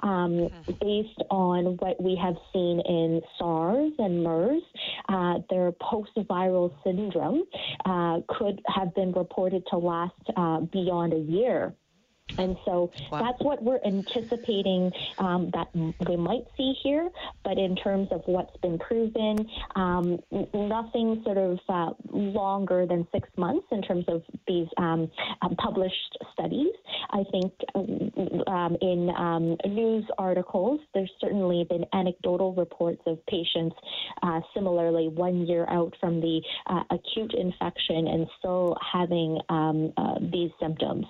Um, 0.02 0.10
mm-hmm. 0.10 0.72
based 0.82 1.22
on 1.30 1.78
what 1.78 2.02
we 2.02 2.16
have 2.22 2.36
seen 2.54 2.82
in 2.82 3.22
SARS 3.38 3.92
and 4.00 4.24
MERS, 4.24 4.62
uh, 5.10 5.36
their 5.50 5.72
post-viral 5.74 6.74
syndrome 6.84 7.44
uh, 7.86 8.20
could 8.28 8.62
have 8.68 8.94
been 8.96 9.12
reported 9.12 9.64
to 9.72 9.78
last 9.78 10.14
uh, 10.36 10.60
beyond 10.62 11.14
a 11.14 11.20
year. 11.20 11.74
And 12.38 12.58
so 12.65 12.91
wow. 13.12 13.22
that's 13.22 13.41
what 13.41 13.63
we're 13.63 13.79
anticipating 13.86 14.91
um, 15.17 15.51
that 15.53 15.67
we 16.08 16.15
might 16.15 16.46
see 16.56 16.74
here. 16.84 17.10
But 17.44 17.58
in 17.58 17.75
terms 17.75 18.10
of 18.12 18.22
what's 18.25 18.56
been 18.58 18.79
proven, 18.79 19.48
um, 19.75 20.20
nothing 20.53 21.22
sort 21.24 21.38
of 21.38 21.60
uh, 21.70 21.91
longer 22.12 22.86
than 22.86 23.08
six 23.12 23.29
months 23.38 23.67
in 23.72 23.82
terms 23.82 24.06
of 24.08 24.24
these 24.48 24.67
um, 24.77 25.10
um 25.41 25.56
published 25.58 26.17
studies. 26.34 26.74
I 27.10 27.24
think 27.32 27.53
um, 27.75 28.77
in 28.82 29.10
um, 29.17 29.58
news 29.65 30.06
articles, 30.17 30.79
there's 30.94 31.12
certainly 31.20 31.65
been 31.70 31.86
anecdotal 31.94 32.53
reports 32.53 33.01
of 33.06 33.24
patients 33.27 33.75
uh, 34.24 34.41
similarly 34.53 35.08
one 35.08 35.46
year 35.48 35.65
out 35.70 35.96
from 36.00 36.20
the 36.22 36.41
uh, 36.67 36.84
acute 36.91 37.34
infection 37.34 38.08
and 38.08 38.27
still 38.39 38.77
having 38.94 39.39
uh, 39.50 40.15
these 40.32 40.51
symptoms. 40.60 41.06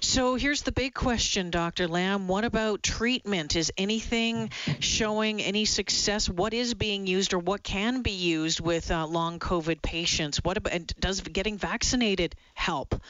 So 0.00 0.34
here's 0.34 0.62
the 0.62 0.72
big 0.72 0.94
question, 0.94 1.50
Dr. 1.50 1.88
Lam. 1.88 2.28
What 2.28 2.44
about 2.44 2.82
treatment? 2.82 3.56
Is 3.56 3.72
anything 3.76 4.50
showing 4.80 5.42
any 5.42 5.64
success? 5.64 6.28
What 6.28 6.54
is 6.54 6.74
being 6.74 7.06
used 7.06 7.34
or 7.34 7.38
what 7.38 7.62
can 7.62 8.02
be 8.02 8.12
used 8.12 8.60
with 8.60 8.90
uh, 8.90 9.06
long 9.06 9.38
COVID 9.38 9.82
patients? 9.82 10.42
What 10.42 10.56
about, 10.56 10.86
does 11.00 11.20
getting 11.20 11.58
vaccinated 11.58 12.34
help? 12.54 13.00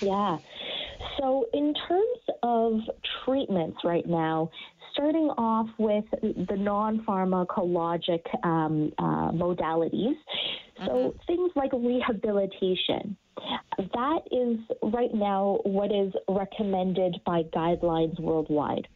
Yeah. 0.00 0.38
So, 1.18 1.46
in 1.52 1.74
terms 1.74 2.38
of 2.42 2.80
treatments 3.24 3.78
right 3.84 4.06
now, 4.06 4.50
starting 4.98 5.30
off 5.38 5.68
with 5.78 6.04
the 6.22 6.56
non 6.56 7.04
pharmacologic 7.04 8.22
um, 8.44 8.92
uh, 8.98 9.30
modalities, 9.30 10.16
so 10.84 10.90
mm-hmm. 10.90 11.18
things 11.26 11.52
like 11.54 11.72
rehabilitation. 11.72 13.16
That 13.78 14.20
is 14.32 14.58
right 14.82 15.14
now 15.14 15.60
what 15.62 15.92
is 15.92 16.12
recommended 16.28 17.20
by 17.24 17.44
guidelines 17.54 18.18
worldwide. 18.18 18.88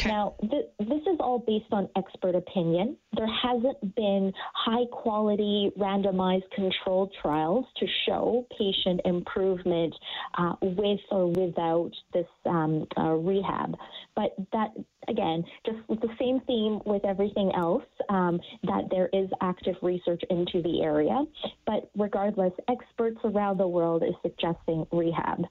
Okay. 0.00 0.08
Now, 0.08 0.34
th- 0.40 0.66
this 0.78 1.02
is 1.02 1.16
all 1.20 1.38
based 1.38 1.72
on 1.72 1.88
expert 1.96 2.34
opinion. 2.34 2.96
There 3.16 3.26
hasn't 3.26 3.94
been 3.96 4.32
high 4.54 4.86
quality 4.92 5.72
randomized 5.78 6.50
controlled 6.54 7.12
trials 7.20 7.66
to 7.78 7.86
show 8.06 8.46
patient 8.56 9.00
improvement 9.04 9.94
uh, 10.36 10.54
with 10.62 11.00
or 11.10 11.26
without 11.28 11.90
this 12.12 12.26
um, 12.46 12.86
uh, 12.96 13.10
rehab. 13.10 13.76
But 14.14 14.34
that, 14.52 14.72
again, 15.06 15.44
just 15.64 15.78
the 15.88 16.08
same 16.18 16.40
theme 16.46 16.80
with 16.84 17.04
everything 17.04 17.52
else 17.54 17.84
um, 18.08 18.40
that 18.64 18.84
there 18.90 19.08
is 19.12 19.28
active 19.40 19.76
research 19.80 20.22
into 20.30 20.60
the 20.62 20.82
area. 20.82 21.24
But 21.66 21.90
regardless, 21.96 22.52
experts 22.68 23.18
around 23.24 23.58
the 23.58 23.68
world 23.68 24.02
is 24.02 24.14
suggesting 24.22 24.86
rehab. 24.92 25.44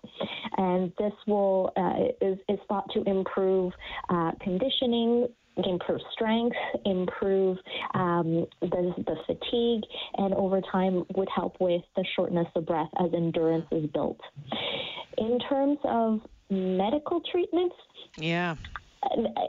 And 0.58 0.92
this 0.98 1.14
will 1.28 1.72
uh, 1.78 2.26
is, 2.26 2.38
is 2.50 2.60
thought 2.68 2.90
to 2.94 3.04
improve 3.04 3.72
uh, 4.10 4.32
conditioning, 4.42 5.28
improve 5.66 6.02
strength, 6.14 6.56
improve 6.86 7.58
um, 7.94 8.46
the, 8.62 8.94
the 8.98 9.16
fatigue, 9.26 9.84
and 10.18 10.34
over 10.36 10.62
time 10.72 11.04
would 11.16 11.30
help 11.34 11.58
with 11.60 11.82
the 11.96 12.06
shortness 12.16 12.48
of 12.56 12.66
breath 12.66 12.90
as 13.00 13.12
endurance 13.14 13.66
is 13.72 13.90
built. 13.92 14.20
In 15.18 15.40
terms 15.50 15.80
of 15.84 16.22
medical 16.50 17.22
treatments, 17.32 17.76
yeah 18.18 18.56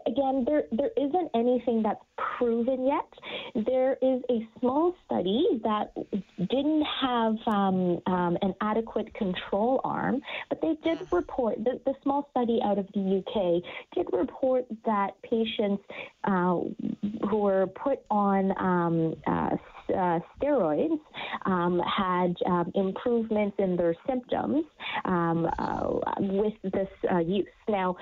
again, 0.07 0.45
there 0.47 0.65
there 0.73 0.91
isn't 0.97 1.31
anything 1.35 1.83
that's 1.83 2.03
proven 2.39 2.87
yet. 2.87 3.65
There 3.67 3.95
is 4.03 4.23
a 4.31 4.47
small 4.59 4.95
study 5.07 5.61
that 5.65 5.93
didn't 6.39 6.85
have 7.03 7.37
um, 7.47 8.01
um, 8.07 8.39
an 8.43 8.55
adequate 8.61 9.13
control 9.15 9.81
arm, 9.85 10.21
but 10.49 10.61
they 10.61 10.77
did 10.85 11.07
report 11.13 11.63
the, 11.65 11.81
the 11.85 11.95
small 12.03 12.29
study 12.31 12.61
out 12.65 12.79
of 12.79 12.87
the 12.95 13.23
UK 13.25 13.63
did 13.95 14.07
report 14.13 14.67
that 14.85 15.11
patients 15.23 15.83
uh, 16.25 16.61
who 17.29 17.37
were 17.37 17.67
put 17.67 18.01
on 18.11 18.53
um, 18.59 19.15
uh, 19.27 19.57
uh, 19.95 20.21
steroids 20.37 20.99
um, 21.47 21.81
had 21.81 22.35
um, 22.47 22.71
improvements 22.75 23.57
in 23.59 23.77
their 23.77 23.95
symptoms 24.07 24.65
um, 25.05 25.49
uh, 25.59 25.91
with 26.19 26.55
this 26.63 26.89
uh, 27.13 27.19
use. 27.19 27.47
Now, 27.69 27.97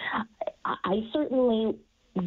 I 0.84 1.00
certainly 1.12 1.78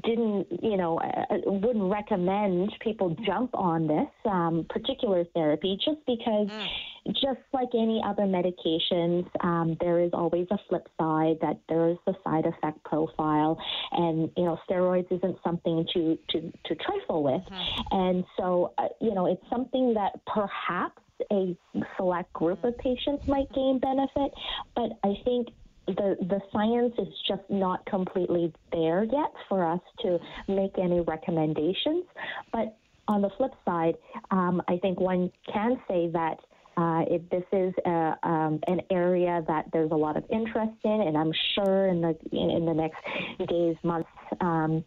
didn't, 0.04 0.48
you 0.62 0.78
know, 0.78 1.00
I 1.00 1.38
wouldn't 1.46 1.92
recommend 1.92 2.72
people 2.80 3.16
jump 3.26 3.52
on 3.54 3.88
this 3.88 4.08
um, 4.26 4.66
particular 4.70 5.26
therapy 5.34 5.78
just 5.84 5.98
because, 6.06 6.48
mm. 6.48 6.68
just 7.08 7.40
like 7.54 7.70
any 7.74 8.02
other 8.06 8.24
medications, 8.24 9.28
um, 9.44 9.78
there 9.82 10.00
is 10.00 10.12
always 10.14 10.48
a 10.52 10.60
flip 10.68 10.88
side 11.00 11.38
that 11.42 11.60
there 11.68 11.90
is 11.90 11.98
the 12.06 12.14
side 12.24 12.46
effect 12.46 12.84
profile, 12.84 13.60
and 13.92 14.30
you 14.38 14.46
know, 14.46 14.60
steroids 14.70 15.12
isn't 15.12 15.38
something 15.44 15.86
to 15.94 16.18
to 16.30 16.52
to 16.66 16.76
trifle 16.76 17.24
with, 17.24 17.42
mm-hmm. 17.42 17.98
and 17.98 18.24
so 18.38 18.74
uh, 18.78 18.88
you 19.02 19.14
know, 19.14 19.26
it's 19.26 19.44
something 19.50 19.94
that 19.96 20.20
perhaps 20.28 21.02
a 21.32 21.58
select 21.98 22.32
group 22.34 22.64
of 22.64 22.78
patients 22.78 23.28
might 23.28 23.52
gain 23.54 23.80
benefit, 23.80 24.32
but 24.76 24.92
I 25.04 25.16
think 25.26 25.50
the 25.96 26.18
the 26.22 26.40
science 26.52 26.94
is 26.98 27.14
just 27.28 27.44
not 27.50 27.86
completely 27.86 28.54
there 28.72 29.04
yet 29.04 29.32
for 29.48 29.66
us 29.66 29.82
to 30.02 30.20
make 30.48 30.78
any 30.78 31.02
recommendations. 31.02 32.06
But 32.52 32.78
on 33.08 33.22
the 33.22 33.30
flip 33.38 33.52
side, 33.66 33.96
um, 34.32 34.62
I 34.68 34.78
think 34.78 35.00
one 35.00 35.32
can 35.52 35.80
say 35.88 36.10
that 36.14 36.38
uh, 36.78 37.04
if 37.10 37.22
this 37.30 37.44
is 37.52 37.74
a, 37.86 38.16
um, 38.24 38.60
an 38.68 38.82
area 38.90 39.44
that 39.48 39.66
there's 39.74 39.92
a 39.92 39.96
lot 39.96 40.16
of 40.16 40.24
interest 40.30 40.78
in, 40.84 41.02
and 41.02 41.18
I'm 41.18 41.34
sure 41.56 41.88
in 41.88 42.02
the 42.02 42.16
in, 42.32 42.50
in 42.52 42.66
the 42.66 42.74
next 42.74 43.04
days, 43.50 43.76
months. 43.84 44.10
Um, 44.42 44.84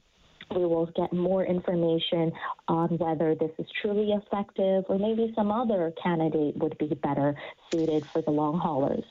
we 0.51 0.67
will 0.67 0.87
get 0.95 1.13
more 1.15 1.45
information 1.47 2.31
on 2.69 2.89
whether 2.99 3.35
this 3.35 3.51
is 3.59 3.67
truly 3.81 4.13
effective 4.13 4.85
or 4.89 4.99
maybe 4.99 5.33
some 5.35 5.51
other 5.51 5.95
candidate 6.03 6.57
would 6.57 6.77
be 6.77 6.89
better 6.89 7.35
suited 7.71 8.05
for 8.13 8.21
the 8.21 8.31
long 8.31 8.59
haulers. 8.59 9.05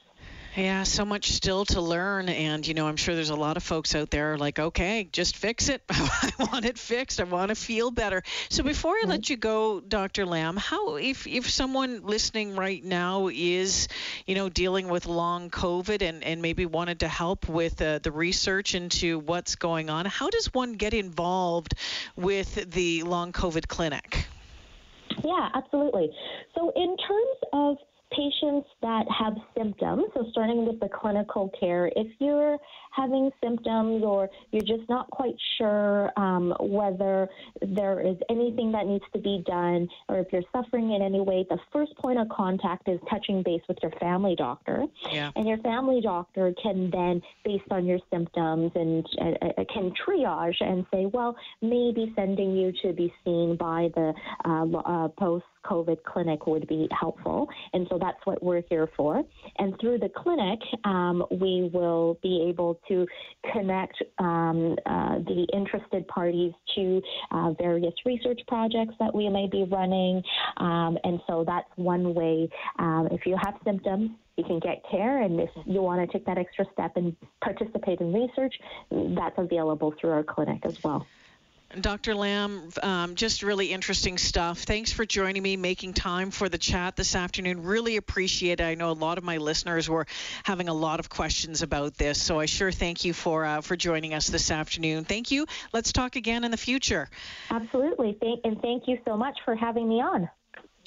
Yeah, 0.56 0.84
so 0.84 1.06
much 1.06 1.32
still 1.32 1.64
to 1.66 1.80
learn. 1.80 2.28
And, 2.28 2.68
you 2.68 2.74
know, 2.74 2.86
I'm 2.86 2.98
sure 2.98 3.16
there's 3.16 3.30
a 3.30 3.36
lot 3.36 3.56
of 3.56 3.64
folks 3.64 3.96
out 3.96 4.10
there 4.10 4.38
like, 4.38 4.60
okay, 4.60 5.08
just 5.10 5.38
fix 5.38 5.70
it. 5.70 5.82
I 5.90 6.32
want 6.40 6.66
it 6.66 6.78
fixed. 6.78 7.22
I 7.22 7.24
want 7.24 7.50
to 7.50 7.56
feel 7.56 7.90
better. 7.90 8.22
So 8.50 8.62
before 8.62 8.96
I 8.96 9.04
let 9.08 9.22
mm-hmm. 9.22 9.32
you 9.32 9.38
go, 9.38 9.80
Dr. 9.80 10.26
Lam, 10.26 10.58
how, 10.58 10.98
if, 10.98 11.26
if 11.26 11.50
someone 11.50 12.02
listening 12.04 12.58
right 12.58 12.84
now 12.84 13.30
is, 13.32 13.88
you 14.28 14.36
know, 14.36 14.50
dealing 14.50 14.90
with 14.90 15.06
long 15.06 15.50
COVID 15.50 16.02
and, 16.02 16.22
and 16.22 16.42
maybe 16.42 16.66
wanted 16.66 17.00
to 17.00 17.08
help 17.08 17.48
with 17.48 17.82
uh, 17.82 18.00
the 18.00 18.12
research 18.12 18.76
into 18.76 19.20
what's 19.20 19.56
going 19.56 19.90
on, 19.90 20.06
how 20.06 20.30
does 20.30 20.54
one 20.54 20.74
get 20.74 20.94
involved 20.94 21.76
with 22.18 22.72
the 22.72 23.04
long 23.04 23.32
COVID 23.32 23.70
clinic? 23.70 24.26
Yeah, 25.24 25.50
absolutely. 25.54 26.10
So, 26.56 26.72
in 26.76 26.98
terms 26.98 27.38
of 27.54 27.78
patients 28.22 28.68
that 28.82 29.06
have 29.10 29.34
symptoms, 29.58 30.06
so 30.14 30.26
starting 30.32 30.66
with 30.66 30.80
the 30.80 30.90
clinical 30.90 31.52
care, 31.60 31.92
if 31.96 32.08
you're 32.20 32.58
having 32.92 33.32
symptoms 33.44 34.04
or 34.04 34.30
you're 34.52 34.62
just 34.62 34.88
not 34.90 35.10
quite 35.10 35.36
sure 35.58 36.12
um, 36.18 36.54
whether 36.60 37.28
there 37.62 38.00
is 38.06 38.18
anything 38.30 38.72
that 38.72 38.86
needs 38.86 39.04
to 39.14 39.20
be 39.20 39.44
done 39.48 39.88
or 40.10 40.20
if 40.20 40.28
you're 40.32 40.44
suffering 40.52 40.92
in 40.92 41.02
any 41.02 41.22
way, 41.22 41.46
the 41.50 41.58
first 41.72 41.96
point 41.98 42.20
of 42.20 42.28
contact 42.30 42.88
is 42.88 43.00
touching 43.10 43.42
base 43.44 43.62
with 43.68 43.78
your 43.82 43.92
family 44.00 44.36
doctor. 44.36 44.84
Yeah. 45.12 45.32
And 45.36 45.48
your 45.48 45.58
family 45.60 46.02
doctor 46.02 46.54
can 46.62 46.90
then, 46.92 47.22
based 47.46 47.72
on 47.72 47.86
your 47.86 48.00
symptoms, 48.12 48.72
and 48.76 49.06
uh, 49.22 49.64
can 49.74 49.94
triage 50.06 50.62
and 50.62 50.86
say, 50.94 51.06
well, 51.06 51.36
maybe 51.62 52.12
sending 52.16 52.56
you 52.56 52.74
to 52.84 52.94
be 52.94 53.14
seen 53.24 53.56
by 53.58 53.90
the 53.96 54.14
uh, 54.46 54.78
uh, 54.78 55.08
post 55.10 55.46
COVID 55.66 56.04
clinic 56.04 56.48
would 56.48 56.68
be 56.68 56.88
helpful. 56.98 57.50
And 57.74 57.88
so 57.90 57.98
that's 58.00 58.20
what 58.26 58.42
we're 58.44 58.64
here 58.70 58.90
for. 58.96 59.24
And 59.58 59.80
through 59.80 60.00
the 60.00 60.10
clinic, 60.10 60.60
um, 60.86 61.24
we 61.32 61.70
will 61.74 62.18
be 62.22 62.46
able 62.50 62.80
to 62.88 63.08
connect 63.52 64.02
um, 64.20 64.76
uh, 64.86 65.20
the 65.20 65.48
interested 65.54 66.08
parties 66.08 66.54
to 66.76 67.02
uh, 67.32 67.52
various 67.54 67.94
research 68.06 68.42
projects 68.48 68.96
that 69.00 69.14
we 69.14 69.30
may 69.30 69.48
be 69.48 69.64
running. 69.64 70.24
Um, 70.58 70.98
and 71.04 71.20
so 71.28 71.44
that's 71.46 71.70
one 71.76 72.14
way. 72.14 72.50
Um, 72.80 73.10
if 73.12 73.26
you 73.26 73.38
have 73.42 73.56
symptoms, 73.64 74.12
you 74.38 74.44
can 74.44 74.60
get 74.60 74.82
care, 74.90 75.22
and 75.22 75.40
if 75.40 75.50
you 75.66 75.82
want 75.82 76.02
to 76.02 76.18
take 76.18 76.26
that 76.26 76.38
extra 76.38 76.66
step 76.74 76.94
and 76.96 77.16
participate 77.44 78.00
in 78.00 78.14
research, 78.14 78.56
that's 78.90 79.38
available 79.38 79.94
through 80.00 80.12
our 80.12 80.24
clinic 80.24 80.66
as 80.66 80.82
well. 80.84 81.06
Dr. 81.80 82.16
Lam, 82.16 82.70
um, 82.84 83.16
just 83.16 83.44
really 83.44 83.72
interesting 83.72 84.18
stuff. 84.18 84.60
Thanks 84.60 84.92
for 84.92 85.06
joining 85.06 85.42
me, 85.42 85.56
making 85.56 85.94
time 85.94 86.32
for 86.32 86.50
the 86.50 86.58
chat 86.58 86.96
this 86.96 87.16
afternoon. 87.16 87.64
Really 87.64 87.98
appreciate 87.98 88.60
it. 88.60 88.64
I 88.64 88.76
know 88.76 88.92
a 88.92 88.94
lot 88.94 89.18
of 89.18 89.24
my 89.24 89.38
listeners 89.38 89.90
were 89.90 90.06
having 90.44 90.68
a 90.68 90.74
lot 90.74 91.00
of 91.00 91.10
questions 91.10 91.62
about 91.62 91.96
this, 91.96 92.22
so 92.22 92.40
I 92.40 92.46
sure 92.46 92.72
thank 92.72 93.06
you 93.06 93.14
for 93.14 93.46
uh, 93.46 93.62
for 93.62 93.78
joining 93.78 94.14
us 94.14 94.28
this 94.28 94.52
afternoon. 94.52 95.06
Thank 95.06 95.32
you. 95.32 95.46
Let's 95.72 95.94
talk 95.94 96.16
again 96.16 96.44
in 96.44 96.52
the 96.52 96.58
future. 96.58 97.10
Absolutely. 97.50 98.18
Thank, 98.20 98.42
and 98.44 98.62
thank 98.62 98.88
you 98.88 98.98
so 99.06 99.16
much 99.16 99.38
for 99.46 99.56
having 99.56 99.88
me 99.88 100.02
on. 100.02 100.30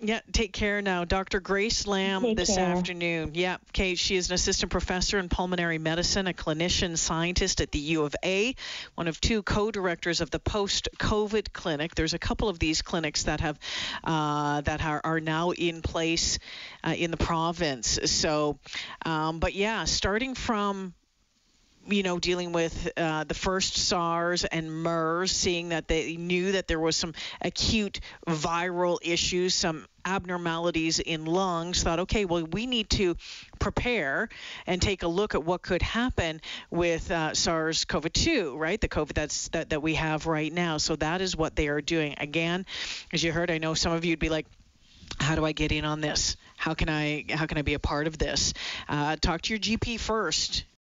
Yeah, 0.01 0.21
take 0.33 0.53
care 0.53 0.83
now. 0.83 1.05
Dr. 1.05 1.41
Grace 1.41 1.87
Lam 1.87 2.23
take 2.23 2.37
this 2.37 2.57
care. 2.57 2.67
afternoon. 2.67 3.31
Yeah, 3.35 3.59
Kate, 3.73 3.97
she 3.97 4.17
is 4.17 4.29
an 4.29 4.35
assistant 4.35 4.73
professor 4.73 5.19
in 5.19 5.29
pulmonary 5.29 5.79
medicine, 5.79 6.27
a 6.27 6.33
clinician 6.33 6.99
scientist 6.99 7.61
at 7.61 7.71
the 7.71 7.79
U 7.79 8.03
of 8.03 8.15
A, 8.25 8.57
one 8.97 9.07
of 9.07 9.21
two 9.21 9.43
co 9.43 9.71
directors 9.71 10.21
of 10.21 10.31
the 10.31 10.41
post 10.41 10.89
COVID 10.99 11.53
clinic. 11.53 11.95
There's 11.95 12.13
a 12.13 12.19
couple 12.19 12.49
of 12.49 12.59
these 12.59 12.83
clinics 12.83 13.25
that 13.25 13.41
have 13.41 13.59
uh, 14.03 14.63
that 14.63 14.85
are, 14.85 15.01
are 15.05 15.21
now 15.21 15.51
in 15.51 15.81
place 15.81 16.39
uh, 16.83 16.95
in 16.97 17.11
the 17.13 17.17
province. 17.17 17.99
So, 18.07 18.59
um, 19.07 19.39
but 19.39 19.55
yeah, 19.55 19.85
starting 19.85 20.35
from 20.35 20.95
you 21.87 22.03
know, 22.03 22.19
dealing 22.19 22.53
with 22.53 22.91
uh, 22.97 23.25
the 23.25 23.35
first 23.35 23.77
SARS 23.77 24.45
and 24.45 24.71
MERS, 24.73 25.33
seeing 25.33 25.71
that 25.71 25.89
they 25.89 26.17
knew 26.17 26.53
that 26.53 26.69
there 26.69 26.81
was 26.81 26.97
some 26.97 27.15
acute 27.41 28.01
viral 28.27 28.99
issues, 29.03 29.55
some 29.55 29.87
abnormalities 30.05 30.99
in 30.99 31.25
lungs, 31.25 31.83
thought, 31.83 32.01
okay, 32.01 32.25
well, 32.25 32.45
we 32.45 32.67
need 32.67 32.91
to 32.91 33.17
prepare 33.59 34.29
and 34.67 34.81
take 34.81 35.03
a 35.03 35.09
look 35.09 35.35
at 35.35 35.45
what 35.45 35.63
could 35.63 35.83
happen 35.83 36.41
with 36.71 37.11
uh, 37.11 37.35
SARS-CoV-2, 37.35 38.59
right? 38.59 38.81
The 38.81 38.89
COVID 38.89 39.15
that's 39.15 39.49
that, 39.49 39.71
that 39.71 39.83
we 39.83 39.95
have 39.95 40.27
right 40.27 40.53
now. 40.53 40.79
So 40.79 40.97
that 40.97 41.21
is 41.21 41.37
what 41.37 41.57
they 41.57 41.69
are 41.69 41.81
doing. 41.81 42.15
Again, 42.19 42.67
as 43.13 43.23
you 43.23 43.33
heard, 43.33 43.51
I 43.51 43.59
know 43.59 43.75
some 43.75 43.93
of 43.93 44.05
you'd 44.05 44.19
be 44.19 44.29
like, 44.29 44.47
how 45.19 45.37
do 45.37 45.45
I 45.45 45.53
get 45.53 45.73
in 45.73 45.85
on 45.85 46.01
this? 46.01 46.37
How 46.57 46.75
can 46.75 46.89
I 46.89 47.25
how 47.31 47.47
can 47.47 47.59
I 47.59 47.63
be 47.63 47.75
a 47.75 47.79
part 47.79 48.07
of 48.07 48.19
this? 48.19 48.55
Uh, 48.89 49.17
talk 49.17 49.43
to 49.43 49.53
your 49.53 49.61
GP 49.61 50.01
first 50.01 50.65